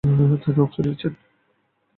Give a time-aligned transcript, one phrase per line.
[0.43, 1.13] তিনি অংশ নিয়েছেন।